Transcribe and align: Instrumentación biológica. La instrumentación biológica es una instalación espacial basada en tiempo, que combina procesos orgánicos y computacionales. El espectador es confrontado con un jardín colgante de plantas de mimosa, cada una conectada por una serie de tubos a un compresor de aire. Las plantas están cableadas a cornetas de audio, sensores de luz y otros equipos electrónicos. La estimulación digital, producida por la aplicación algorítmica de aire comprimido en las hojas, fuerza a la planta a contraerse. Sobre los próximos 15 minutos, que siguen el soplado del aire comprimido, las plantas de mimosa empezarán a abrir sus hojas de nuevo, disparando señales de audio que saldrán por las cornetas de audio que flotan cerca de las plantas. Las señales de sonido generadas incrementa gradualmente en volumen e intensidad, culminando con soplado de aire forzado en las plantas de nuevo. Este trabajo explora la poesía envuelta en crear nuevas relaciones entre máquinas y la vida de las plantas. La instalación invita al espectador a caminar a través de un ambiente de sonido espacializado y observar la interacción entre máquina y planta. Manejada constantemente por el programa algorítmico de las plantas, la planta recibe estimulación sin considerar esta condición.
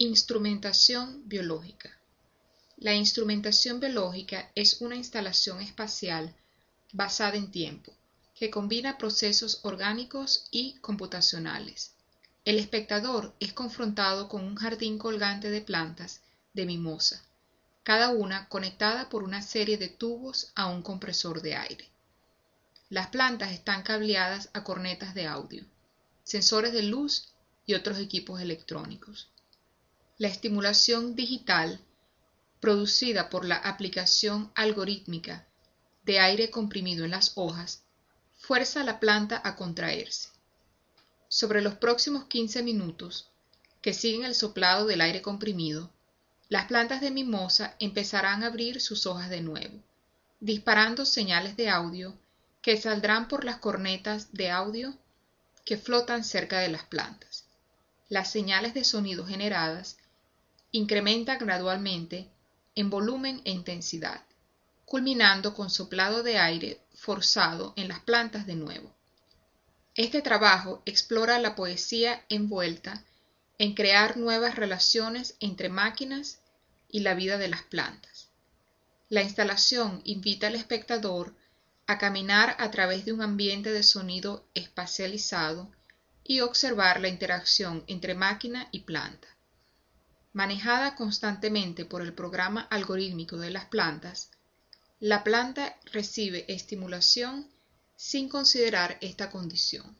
Instrumentación 0.00 1.28
biológica. 1.28 1.90
La 2.76 2.94
instrumentación 2.94 3.80
biológica 3.80 4.48
es 4.54 4.80
una 4.80 4.94
instalación 4.94 5.60
espacial 5.60 6.36
basada 6.92 7.34
en 7.36 7.50
tiempo, 7.50 7.92
que 8.36 8.48
combina 8.48 8.96
procesos 8.96 9.58
orgánicos 9.64 10.46
y 10.52 10.74
computacionales. 10.74 11.94
El 12.44 12.60
espectador 12.60 13.34
es 13.40 13.52
confrontado 13.52 14.28
con 14.28 14.44
un 14.44 14.54
jardín 14.54 14.98
colgante 14.98 15.50
de 15.50 15.62
plantas 15.62 16.20
de 16.54 16.64
mimosa, 16.64 17.20
cada 17.82 18.10
una 18.10 18.48
conectada 18.48 19.08
por 19.08 19.24
una 19.24 19.42
serie 19.42 19.78
de 19.78 19.88
tubos 19.88 20.52
a 20.54 20.66
un 20.66 20.82
compresor 20.82 21.42
de 21.42 21.56
aire. 21.56 21.88
Las 22.88 23.08
plantas 23.08 23.50
están 23.50 23.82
cableadas 23.82 24.48
a 24.52 24.62
cornetas 24.62 25.12
de 25.14 25.26
audio, 25.26 25.64
sensores 26.22 26.72
de 26.72 26.84
luz 26.84 27.34
y 27.66 27.74
otros 27.74 27.98
equipos 27.98 28.40
electrónicos. 28.40 29.28
La 30.20 30.26
estimulación 30.26 31.14
digital, 31.14 31.78
producida 32.58 33.30
por 33.30 33.44
la 33.44 33.54
aplicación 33.54 34.50
algorítmica 34.56 35.46
de 36.04 36.18
aire 36.18 36.50
comprimido 36.50 37.04
en 37.04 37.12
las 37.12 37.34
hojas, 37.36 37.84
fuerza 38.36 38.80
a 38.80 38.84
la 38.84 38.98
planta 38.98 39.40
a 39.44 39.54
contraerse. 39.54 40.30
Sobre 41.28 41.62
los 41.62 41.76
próximos 41.76 42.24
15 42.24 42.64
minutos, 42.64 43.28
que 43.80 43.94
siguen 43.94 44.24
el 44.24 44.34
soplado 44.34 44.86
del 44.86 45.02
aire 45.02 45.22
comprimido, 45.22 45.88
las 46.48 46.66
plantas 46.66 47.00
de 47.00 47.12
mimosa 47.12 47.76
empezarán 47.78 48.42
a 48.42 48.48
abrir 48.48 48.80
sus 48.80 49.06
hojas 49.06 49.30
de 49.30 49.40
nuevo, 49.40 49.78
disparando 50.40 51.06
señales 51.06 51.56
de 51.56 51.68
audio 51.68 52.12
que 52.60 52.76
saldrán 52.76 53.28
por 53.28 53.44
las 53.44 53.58
cornetas 53.58 54.32
de 54.32 54.50
audio 54.50 54.98
que 55.64 55.76
flotan 55.76 56.24
cerca 56.24 56.58
de 56.58 56.70
las 56.70 56.82
plantas. 56.82 57.44
Las 58.08 58.32
señales 58.32 58.74
de 58.74 58.82
sonido 58.82 59.24
generadas 59.24 59.96
incrementa 60.72 61.36
gradualmente 61.36 62.28
en 62.74 62.90
volumen 62.90 63.40
e 63.44 63.50
intensidad, 63.50 64.22
culminando 64.84 65.54
con 65.54 65.70
soplado 65.70 66.22
de 66.22 66.38
aire 66.38 66.80
forzado 66.94 67.72
en 67.76 67.88
las 67.88 68.00
plantas 68.00 68.46
de 68.46 68.54
nuevo. 68.54 68.94
Este 69.94 70.22
trabajo 70.22 70.82
explora 70.84 71.38
la 71.38 71.54
poesía 71.54 72.24
envuelta 72.28 73.02
en 73.58 73.74
crear 73.74 74.16
nuevas 74.16 74.54
relaciones 74.54 75.36
entre 75.40 75.68
máquinas 75.68 76.38
y 76.88 77.00
la 77.00 77.14
vida 77.14 77.38
de 77.38 77.48
las 77.48 77.62
plantas. 77.62 78.28
La 79.08 79.22
instalación 79.22 80.02
invita 80.04 80.46
al 80.46 80.54
espectador 80.54 81.34
a 81.86 81.96
caminar 81.98 82.54
a 82.58 82.70
través 82.70 83.06
de 83.06 83.12
un 83.12 83.22
ambiente 83.22 83.72
de 83.72 83.82
sonido 83.82 84.44
espacializado 84.54 85.70
y 86.22 86.40
observar 86.40 87.00
la 87.00 87.08
interacción 87.08 87.82
entre 87.86 88.14
máquina 88.14 88.68
y 88.70 88.80
planta. 88.80 89.28
Manejada 90.38 90.94
constantemente 90.94 91.84
por 91.84 92.00
el 92.00 92.12
programa 92.12 92.60
algorítmico 92.70 93.38
de 93.38 93.50
las 93.50 93.64
plantas, 93.64 94.30
la 95.00 95.24
planta 95.24 95.76
recibe 95.86 96.44
estimulación 96.46 97.48
sin 97.96 98.28
considerar 98.28 98.98
esta 99.00 99.32
condición. 99.32 99.96